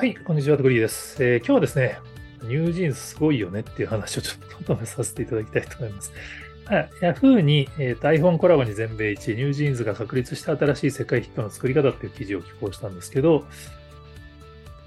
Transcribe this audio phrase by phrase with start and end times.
[0.00, 1.98] はい、こんにちは、トグリーです、えー、今日はですね、
[2.44, 6.10] NewJeans すごいよねっていう話をちょっとまとめさせていただきたいと思います。
[7.02, 13.44] Yahoo に、えー、iPhone コラボに全米一、 NewJeans が確立した新しい世界ヒットの作り方っていう記事を寄稿したんですけど、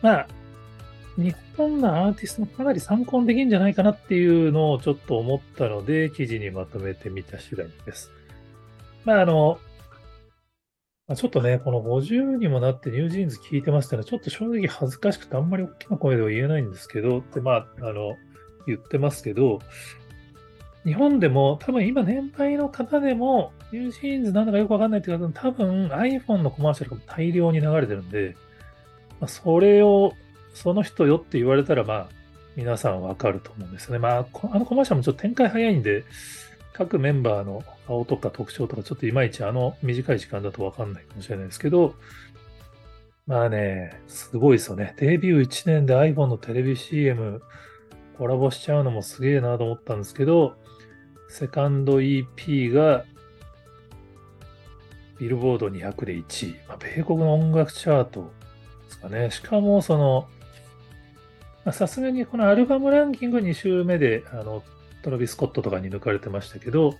[0.01, 0.27] まあ、
[1.15, 8.09] 日本のアーティストもかなり参考にできるんじゃないかなっていうのをちょっと思ったので、記事にまとめてみた次第です。
[9.05, 9.59] まあ、あの、
[11.07, 18.15] まあ、ちょっとね、この50にもなって NewJeans聞いてますってのは、ちょっと正直恥ずかしくてあんまり大きな声では言えないんですけど、ってまあ、あの、
[18.67, 19.59] 言ってますけど、
[20.85, 28.35] 日本でも多分ご年配の方でも、 NewJeansなんだかよくわかんないって方多分 iPhone のコマーシャルが大量に流れてるんで、
[29.19, 30.13] まあ、それを、
[30.53, 32.07] その人よって言われたら、まあ、
[32.55, 33.99] 皆さんわかると思うんですよね。
[33.99, 36.05] まあ、あのコマーシャルもちょっと展開早いんで、
[36.73, 41.95] 各メンバーの顔とか特徴とか、ちょっといまいちあの短い時間だとわかんないかもしれないですけど、
[43.25, 44.95] まあね、すごいですよね。
[44.97, 47.41] デビュー1年で iPhone のテレビ CM
[48.17, 50.55] コラボしちゃうのもすげえなと思ったんですけど、
[51.29, 53.05] セカンド EP が
[55.19, 56.55] ビルボード200で1位。
[56.67, 58.31] まあ、米国の音楽チャート
[58.85, 59.31] ですかね。
[59.31, 60.27] しかもその、
[61.71, 64.63] さすがにこのアルバムランキング2週目であの
[65.03, 66.95] トラビス・コットとかに抜かれてましたけど、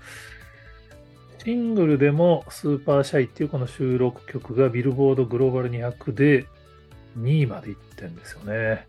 [1.44, 6.46] シングルでもスーパーシャイっていうこの収録曲がビルボードグローバル200で
[7.18, 8.88] 2位までいってんですよね。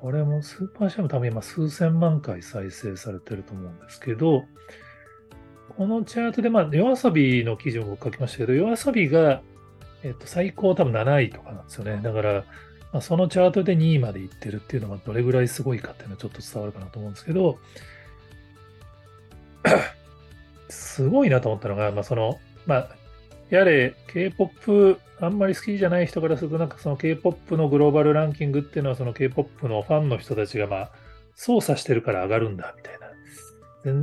[0.00, 4.44] これもスーパーシャイも多分今数千万回再生されてると思うんですけど、
[5.76, 9.42] このチャートで、まあ、夜遊びの記事を書きましたけど、夜遊びが、
[10.02, 12.00] えっと、最高多分7位とかなんですよね。
[12.02, 12.44] だから、
[12.92, 17.58] まあ、そのチャートで2位までいってるっていうのがどれぐらいすごいかっていうのはちょっと伝わるかなと思うんですけど、
[20.68, 22.88] すごいなと思ったのが、まあ、その、まあ、
[23.50, 30.90] やれ K-POP あんまり好きじゃない人からすると、なんかその K-POP のグローバルランキングっていうのは、その K-POP のファンの人たちがまあ
[31.34, 33.02] 操作してるから上がるんだみたいな。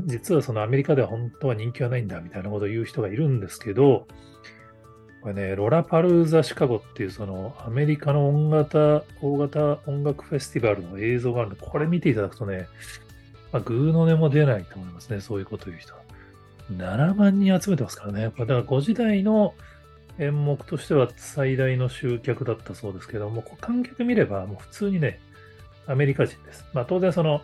[0.08, 4.08] 実はそのアメリカでは本当は人気はないんだみたいなことを言う人がいるんですけど、
[5.22, 12.68] これね、ロラパルーザシカゴっていうそのアメリカの音型、大型音楽フェスティバルの映像があるんで、これ見ていただくとね、
[13.52, 16.00] まあ、グーの音も出ないと思いますね、そういうこと言う人は。
[16.72, 18.30] 7万人集めてますからね。
[18.30, 19.56] これだから5時台の
[20.20, 25.20] 演目としては最大の集客だったそうですけども、観客見ればもう普通にね、
[25.88, 26.66] アメリカ人です。
[26.74, 27.42] まあ当然その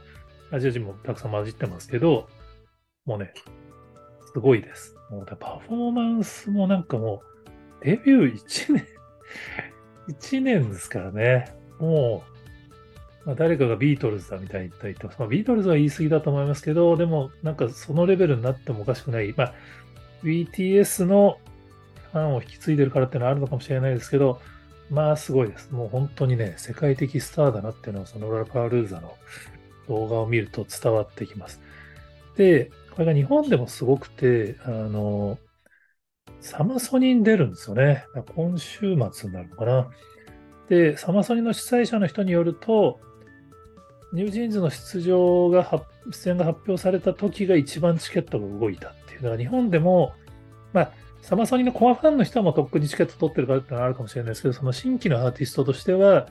[0.52, 2.30] アジア人もたくさん混じってますけど、
[3.06, 3.34] もうね、
[4.34, 4.96] すごいです。
[5.09, 7.34] もうパフォーマンスもなんかもう、
[7.85, 8.88] デビュー1年
[10.09, 11.53] 1年ですからね。
[11.79, 12.23] も
[13.23, 19.34] う、まあ、誰かがビートルズだみたいに言ったりと、まあ、ビートルズは言い過ぎだと思いますけど、でもなんかそのレベルになってもおかしくない。
[19.38, 19.53] まあ、
[20.23, 21.40] BTS の
[22.12, 24.41] ファンを引き継いでるからっていうのはあるのかもしれないですけど、
[24.90, 25.72] まあすごいです。
[25.72, 29.16] もう本当にね、世界的スターだなっていうのは、そのロラパールーザの
[29.88, 31.59] 動画を見ると伝わってきます。
[32.38, 35.38] で、これが日本でもすごくて、あの、
[36.41, 38.06] サマソニに出るんですよね。
[38.35, 39.88] 今週末になるのかな。
[40.69, 43.00] で、サマソニの主催者の人によると、
[44.13, 49.22] ニュージーンズの出場が、出演が発表された時が一番チケットが動いたっていう。
[49.22, 50.13] だから日本でも、
[50.73, 50.91] まあ、
[51.22, 56.28] サマソニのコアファンの人はもうとっくにチケット取ってるからってのはあるかもしれないですけど、その新規のアーティストとしては、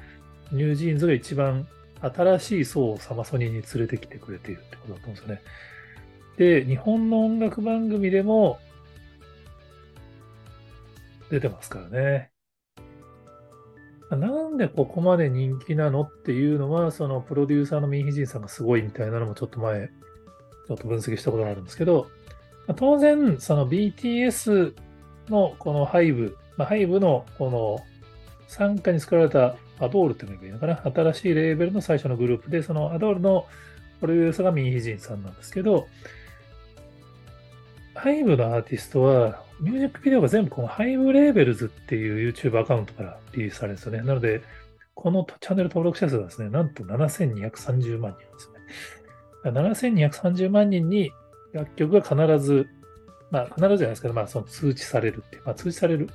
[0.52, 1.66] ニュージーンズが一番
[2.00, 5.42] 新しい層をサマソニに連れてきてくれているってことだと思うんですよね。
[6.36, 8.58] で、日本の音楽番組でも、
[11.30, 12.30] 出てますからね。
[14.10, 22.06] なんでここまで人気なのっていうのは、そのプロデューサーのミンヒジンさんがすごいみたいなのもちょっと前、ちょっと分析したことがあるんですけど、
[22.76, 24.74] 当然、その BTS
[25.28, 27.80] のこのハイブ、まあ、ハイブのこの
[28.48, 30.82] 傘下に作られたアドールって言えばいいのかな？
[30.84, 33.46] 新しいレーベルの最初のグループで、そのアドールの
[34.00, 35.88] プロデューサーがミンヒジンさんなんですけど、
[37.94, 43.98] ハイブのアーティストは、ミュージックビデオが全部このハイブレーベルズっていう YouTube アカウントからリリースされるんですよね。
[43.98, 44.42] なので、
[44.94, 48.50] このチャンネル登録者数がですね、なんと7230万人です
[49.44, 49.50] ね。
[49.50, 51.12] 7230万人に
[51.52, 52.66] 楽曲が必ず、
[53.30, 56.08] まあ必ずじゃないですけど、まあその通知されるって、まあ通知される、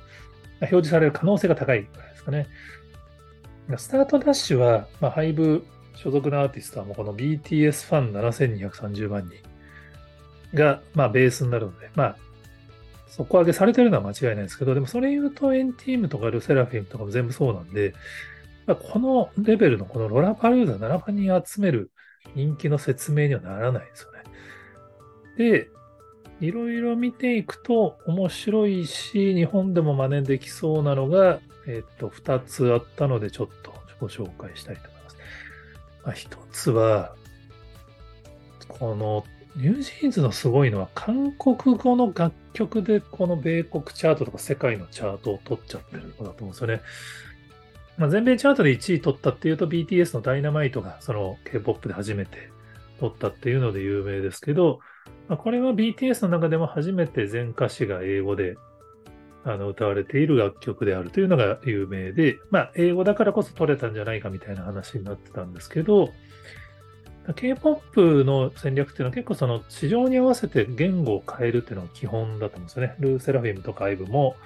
[0.60, 2.46] 表示される可能性が高いぐらいですかね。
[3.76, 5.64] スタートダッシュは、まあ、ハイブ
[5.94, 9.49] 所属のアーティストはもうこの BTS ファン7230万人
[10.54, 12.16] が、まあ、ベースになるので、まあ、
[13.08, 17.94] 底上げされてるのは間違いないですけど、でもそれ言うとエンティームとかルセラフィムとかも全部そうなんで、
[18.66, 21.90] まあこのレベルのこのロラパルーザ7万人集める
[22.34, 24.22] 人気の説明にはならないですよね。
[25.36, 25.68] で、
[26.40, 35.16] いろいろ見ていくと面白いし、日本でも真似できそうなのが、えっ、と、2つあったので、ちょっとご紹介したいと思います。
[36.04, 37.14] まあ、1つは、
[38.68, 39.24] この
[39.56, 46.82] ニュージーンズのすごいのは、韓国語の楽曲でこの米国チャートとか世界のチャートを取っちゃってるのだと思うんですよね。
[47.98, 52.50] まあ、全米チャートで1位取ったっていうと BTS のダイナマイトがその K-POP で初めて
[52.98, 54.80] 取ったっていうので有名ですけど、
[55.28, 58.56] まあ、これは BTS の中でも初めて全歌詞が英語で
[59.44, 66.10] あの歌われている楽曲であるというのが有名で、まあ、英語だからこそ取れたんじゃないかみたいな話になってたんですけど、
[67.34, 72.96] K-POP の戦略っていうのは結構その市場に合わせて言語を変えるっていうのが基本だと思うんですよね。
[72.98, 74.36] ルーセラフィムとかアイブも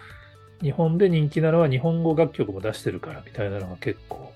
[0.61, 4.33] 日本で人気なのは日本語楽曲も出してるからみたいなのが結構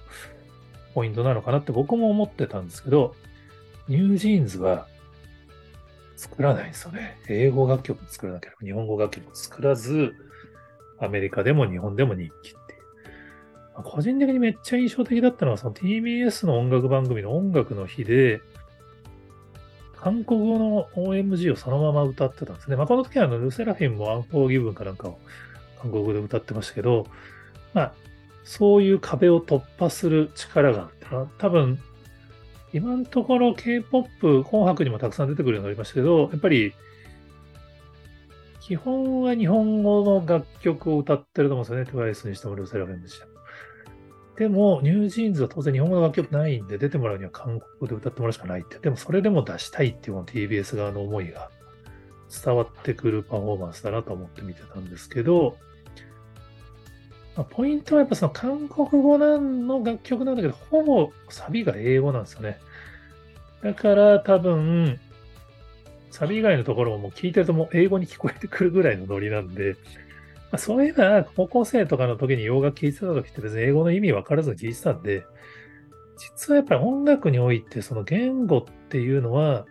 [0.94, 3.14] ポイントなのかなって僕も思ってたんですけど、
[3.88, 4.86] NewJeansは
[6.16, 7.18] 作らないんですよね。
[7.28, 10.14] 英語楽曲作らなければ日本語楽曲作らず、
[11.00, 12.67] アメリカでも日本でも人気っ。
[13.82, 18.40] 個人的にめっちゃ印象的だったのは、その TBS の音楽番組の音楽の日で、
[20.00, 22.76] 韓国語の OMG をそのまま歌ってたんですね。
[22.76, 25.18] まあ、この時はあの LE SSERAFIMも UNFORGIVEN かなんかを
[25.80, 27.06] 韓国語で歌ってましたけど、
[27.74, 27.92] まあ、
[28.44, 31.06] そういう壁を突破する力があって、
[31.38, 31.78] 多分、
[32.72, 36.74] 今のところ K-POP、紅白にもたくさん出てくるようになりましたけど、やっぱり、
[38.60, 42.10] 基本は日本語の楽曲を歌ってると思うんですよね。
[42.10, 43.37] TWICE にしてもルセラフィンにしても。
[44.38, 48.78] でも、ニュージーンズは当然日本語の楽曲ないんで、出てもらうには韓国語で歌ってもらうしかないって。
[48.78, 51.50] でも、それでも出したいっていうこの TBS 側の思いが
[52.44, 55.56] 伝わってくるパフォーマンスだなと思って見てたんですけど、
[57.36, 62.60] まあ、ポイントはやっぱその韓国語の楽曲なんだけど、ほぼサビが英語なんですよね。
[63.64, 65.00] だから多分、
[66.12, 69.74] サビ以外のところももう聞いてるともう英語に聞こえてくるぐらいのノリなんで、
[70.52, 75.24] あ、そういえば高校生とかの時に洋楽聴いてた時って別に英語の意味分からずに聴いてたんで、
[76.16, 79.66] 実はやっぱり音楽においてその言語っていうのは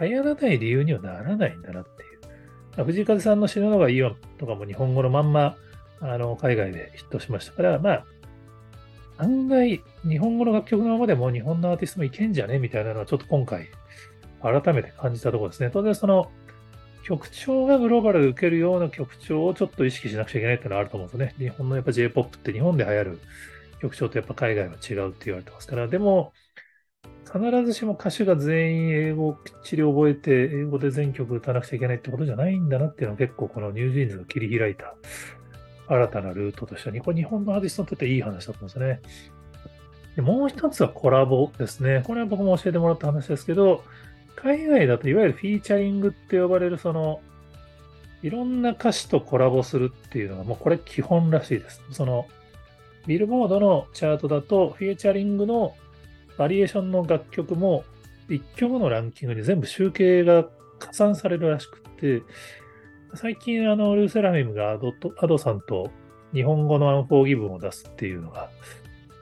[0.00, 2.84] 流行らない理由にはならないんだなっていう。
[2.84, 5.56] 藤井風さんの死ぬのがいいよとかも日本語のまんま
[6.00, 8.04] あの、海外でヒットしましたから、まあ、
[9.18, 13.68] 案外、日本語の楽曲のままでも日本のアーティストもいけんじゃねみたいなのはちょっと今回、
[14.42, 15.70] 改めて感じたところですね。
[15.72, 16.30] 当然その、
[17.04, 21.34] 曲調がグローバルで受けるような曲調をちょっと意識しなくちゃいけないっていうのはあると思うんですよね。
[21.38, 23.18] 日本のやっぱ J-POP って日本で流行る
[23.80, 26.32] 曲調とやっぱ海外は違うって言われてますから、でも、
[27.24, 34.94] 必ずしも歌手が全員英語をきっちり覚えて、英語で全曲歌わなくちゃいけないってことじゃないんだなっていうのは結構このニュージーンズが切り開いた
[35.88, 39.00] 新たなルートとしては、これ日本のアーティストにとっていい話だと思うんですね。
[40.16, 42.02] でもう一つはコラボですね。
[42.06, 43.82] これは僕も教えてもらった話ですけど、
[44.36, 47.20] 海外だといわゆるフィーチャリングって呼ばれるその、
[48.22, 51.82] いろんな歌詞とコラボするっていうのがもうこれ基本らしいです。
[51.90, 52.26] その、
[53.06, 55.74] ビルボードのチャートだと、フィーチャリングの
[56.38, 57.84] バリエーションの楽曲も
[58.28, 60.48] 1曲のランキングに全部集計が
[60.78, 62.22] 加算されるらしくて、
[63.14, 65.90] 最近、あの、 LE SSERAFIMが Ado Adoさんと
[66.32, 68.50] 日本語の UNFORGIVEN を出すっていうのが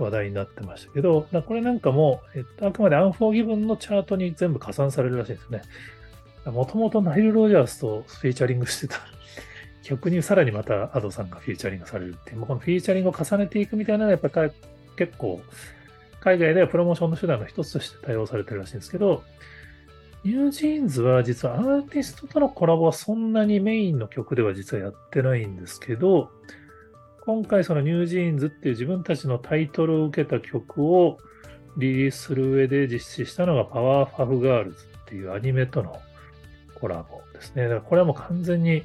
[0.03, 5.63] 話題になってましたけど、これなんかも、えっと、あくまで UNFORGIVEN のチャートに全部加算されるらしいんですね。
[6.47, 8.99] もともとナイル・ロジャースとフィーチャリングしてた
[9.85, 14.51] 曲にさらにまた Adoさんがフィーチャリングされるっていう、このフィーチャリングを重ねていくみたいなのはやっぱり
[14.97, 15.41] 結構
[16.21, 19.23] 海外ではプロモーションの手段の一つとして多用されてるらしいんですけど、
[20.25, 26.31] NewJeansは実はアーティストとのコラボはそんなにメインの曲では実はやってないんですけど、
[27.25, 31.19] 今回その NewJeansっていう自分たちのタイトルをつけた曲を
[31.77, 36.01] リリースする上で実施したのがパワーパフガールズっていうアニメとの
[36.75, 37.65] コラボですね。
[37.65, 38.83] だからこれはもう完全に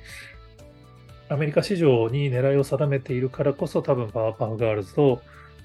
[1.30, 5.22] アメリカ市場に狙いを定めているからこそ多分パワーパフガールズと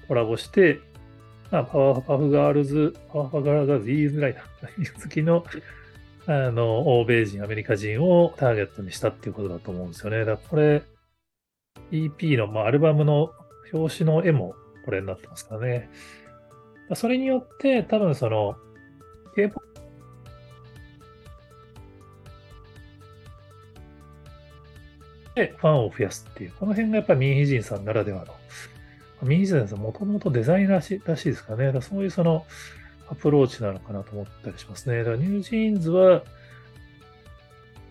[0.07, 0.81] コラボして
[1.53, 4.41] まあ、パワーパフガールズ、パワーパフガールズ言いづらいな。
[4.99, 5.45] 好きの、
[6.25, 10.25] あの、欧米人、アメリカ人をターゲットにしたっていうことだと思うんですよね。
[10.25, 10.81] だからこれ、
[11.91, 13.31] EP の、まあ、アルバムの
[13.71, 15.89] 表紙の絵もこれになってますからね。
[16.95, 18.55] それによって、多分その、
[19.35, 19.73] K-POP
[25.35, 28.33] でファンを増やすっていう、この辺がやっぱりミンヒジンさんならではの
[29.23, 31.71] ミンヒジンさんもともとデザイナーらしらしいですかね。
[31.71, 32.45] だそういうその
[33.09, 34.99] アプローチなのかなと思ったりしますね。
[34.99, 36.23] だから NewJeansは、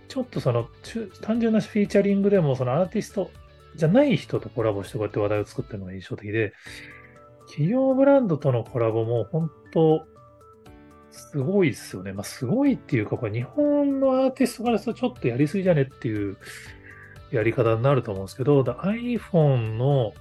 [0.08, 0.68] ちょっとその
[1.22, 3.30] 単純なフィーチャリングでもそのアーティスト
[3.76, 6.52] じゃない人とコラボしてこうやって話題を作ってるのが印象的で、
[7.46, 10.06] 企業ブランドとのコラボも本当
[11.10, 12.12] すごいですよね。
[12.12, 16.36] まあ、すごいっていうか、これ日本のアーティストからするとちょっとやりすぎじゃねっていう
[17.30, 20.14] やり方になると思うんですけど、iPhone の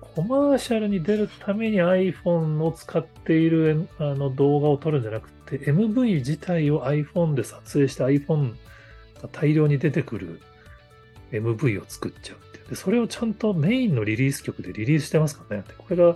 [0.00, 8.54] コマーシャルに出るために iPhone を使っているあの動画を撮るんじゃなくて、MV 自体を iPhone で撮影して iPhone
[9.22, 10.40] が大量に出てくる
[11.32, 12.68] MV を作っちゃうって。
[12.70, 15.64] で、それをちゃんとメインのリリース曲でリリースしてますからね。
[15.78, 16.14] これが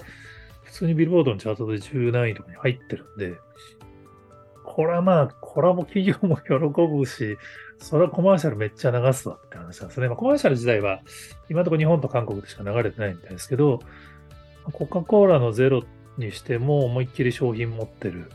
[0.62, 3.34] 普通にビルボードのチャートで10何位とかに入ってるんで、
[4.64, 7.38] これはまあ、コラボ企業も喜ぶし、
[7.78, 10.08] それはコマーシャルめっちゃ流すわって話なんですね。
[10.08, 11.00] まあ、コマーシャル自体は、
[11.48, 13.80] 今のところ日本と韓国でしか流れてないみたいですけど、
[14.72, 15.84] コカ・コーラのゼロ
[16.18, 18.30] にしても思いっきり商品持ってる、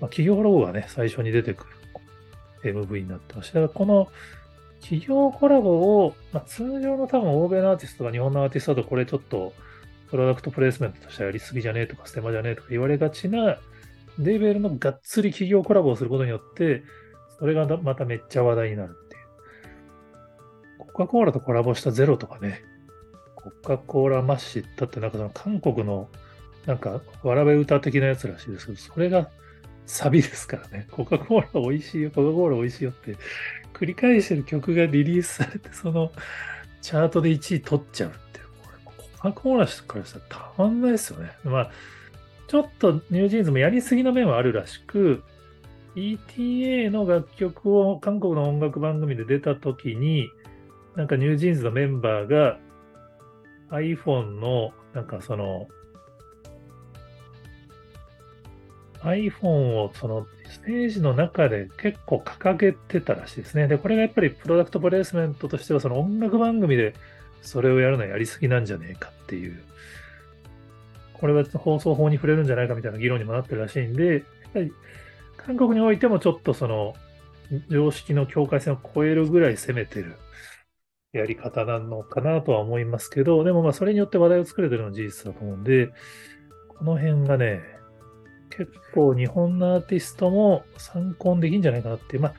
[0.00, 1.66] まあ、企業ロゴがね、最初に出てく
[2.62, 4.08] る MV になってまして、だからこの
[4.80, 9.52] 企業コラボを、まあ、通常の多分欧米のアーティストとか日本のアーティストだとこれちょっと
[10.10, 13.58] プロダクトプレイスメントとしてはやりすぎじゃねえとかステマじゃねえとか言われがちな
[14.18, 16.82] レベルのがっつり企業コラボをすることによって、
[17.38, 19.22] それがまためっちゃ話題になるっていう。
[20.78, 22.62] コカ・コーラとコラボしたゼロとかね、
[23.36, 26.08] コカ・コーラマッシッタってなんかその韓国の
[26.66, 29.30] なんかわらべ歌的なやつらしいですけど、それが
[29.88, 30.86] サビですからね。
[30.90, 33.16] コカ・コーラ美味しいよ、コカ・コーラ美味しいよって
[33.72, 36.12] 繰り返してる曲がリリースされて、その
[36.82, 38.40] チャートで1位取っちゃうって。
[38.40, 41.30] これコカ・コーラからしたらたまんないですよね。
[41.42, 41.70] まあ
[42.48, 45.22] ちょっと NewJeansもやりすぎの面はあるらしく、
[45.96, 50.28] ETA の楽曲を韓国の音楽番組で出たときに、
[50.96, 52.58] なんか NewJeansのメンバーが
[53.70, 55.68] iPhone の、なんかその、
[59.02, 63.68] iPhone をそのステージの中で結構掲げてたらしいですね。
[63.68, 66.94] で、これがやっぱりプロダクトプレイスメントとしてはその音楽番組で
[67.42, 69.62] それをやるのはやりすぎなんじゃねえかっていう
[71.14, 74.72] これは放送法に触れるんじゃないかみたいな議論にもなってるらしいんで、やっぱり
[75.36, 76.94] 韓国においてもちょっとその
[77.70, 80.16] 常識の境界線を超えるぐらい攻めてる
[81.12, 85.90] やり方なのかなとは思いますけど、でもまあそれによって話題を作れてるのは事実だと思うんで、
[86.68, 87.77] この辺がね、
[88.48, 92.34] 結構日本のアーティストも参考にできるんじゃないかなって、まあ、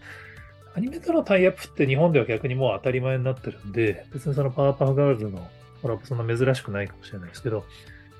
[0.75, 5.47] アニメとのタイアップって日本では逆にもう当たり前になってるんで、別にそのパワーパフガールズの
[5.81, 7.65] コラボそんな珍しくないかもしれないですけど、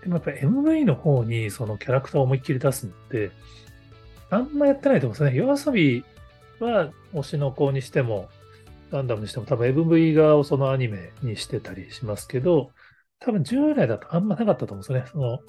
[0.01, 3.31] でもやっぱり MV の方にそのキャラクターを思いっきり出すのって、
[4.29, 5.36] あんまやってないと思うんですね。
[5.36, 6.03] 夜遊び
[6.60, 8.29] は推しの子にしても、
[8.91, 12.72] ガンダムにしても多分 MV 側をそのアニメにしてたりしますけど、
[13.19, 15.05] 多分従来だとあんまなかったと思うんですよね。
[15.12, 15.39] その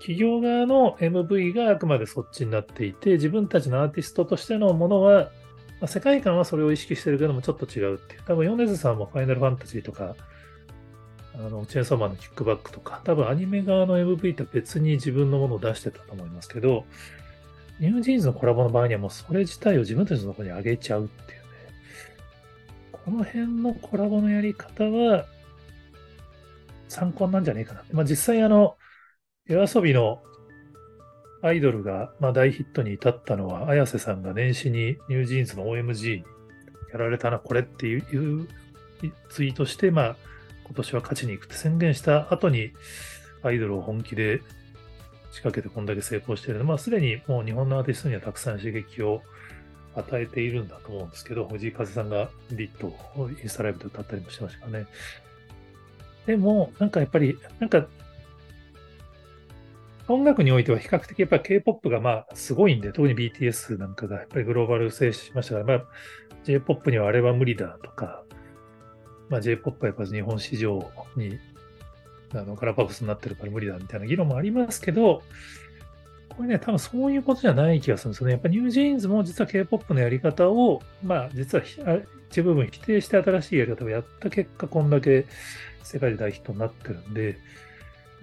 [0.00, 5.30] 企業側の MV があくまでそっちになっていて、自分たちのアーティストとしてのものは、
[5.80, 8.22] まあ、世界観はそれを意識してるけどもちょっと違うっていう。
[8.26, 10.16] 多分米津さんもファイナルファンタジーとか
[11.34, 16.84] あの、チェーンソーマンの KICK BACK とか、多分アニメ側の MV と別に自分のものを出してたと思いますけど、
[17.78, 21.46] NewJeansのコラボの場合にはもうそれ自体を自分たちのところに上げちゃうっていうね。
[22.92, 25.24] この辺のコラボのやり方は
[26.88, 27.84] 参考なんじゃねえかな。
[27.92, 28.76] まあ実際あの、
[29.46, 30.22] YOASOBIの
[31.42, 36.24] アイドルが、まあ、大ヒットに至ったのは、 Ayaseさんが年始に NewJeansの OMG に
[36.92, 38.48] やられたな、これっていう
[39.30, 40.16] ツイートして、まあ、
[40.64, 42.72] 今年は勝ちに行くって宣言した後に、
[43.42, 44.42] アイドルを本気で
[45.32, 49.22] 仕掛けてこんだけ成功しているの、まあ、すでにもう日本のアーティストにはたくさん刺激を
[49.94, 54.86] 与えているんだと思うんですけど、藤井風さんがリットをインスタライブで歌ったりもしてましたかね。
[56.26, 57.86] でも、なんかやっぱり、なんか、
[60.12, 65.86] 音楽においては比較的やっぱり K-POP がまあすごいんで、特に BTS なんかがやっぱりグローバル制しましたから、まあ、
[66.44, 68.24] J-POP にはあれは無理だとか、
[69.28, 71.38] まあ、J-POP はやっぱ日本市場に
[72.34, 75.22] あのガラパゴスになってるから無理だみたいな議論もありますけど、
[76.28, 78.32] これね、多分そういうことじゃない気がするんですよね。
[78.32, 81.64] やっぱニュージーンズも実は K-POP のやり方を、まあ実は
[82.30, 85.26] 一部分否定して新しいやり方をやった結果、こんだけ
[85.82, 87.38] 世界で大ヒットになってるんで、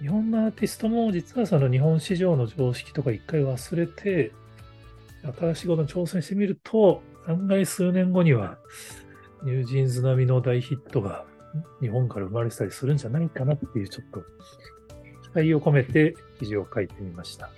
[0.00, 4.32] 日本のアーティストも実はその日本市場の常識とか一回忘れて、
[5.38, 8.58] 新しいことに挑戦してみると、案外数年後には
[9.42, 11.24] ニュージーンズ並みの大ヒットが
[11.80, 14.20] 日本から生まれてたりするんじゃないかなっていうちょっと
[15.22, 17.50] 期待を込めて記事を書いてみました。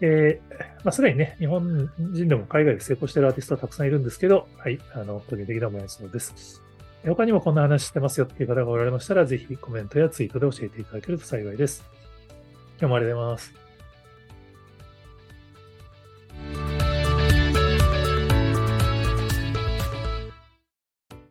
[0.00, 6.62] えー、まあ、すでにね、日本人でも海外で成功しているアーティストはたくさんいるんですけど、はい、あの、個人的な思いそうです。
[7.04, 11.84] 他にもこんな話してますよっていう方がおられましたら、ぜひコメントやツイートで教えていただけると幸いです。
[12.78, 13.67] 今日もありがとうございます。